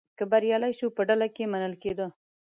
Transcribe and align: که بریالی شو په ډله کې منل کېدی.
که 0.17 0.23
بریالی 0.31 0.73
شو 0.79 0.87
په 0.97 1.01
ډله 1.07 1.27
کې 1.35 1.51
منل 1.51 1.73
کېدی. 1.81 2.07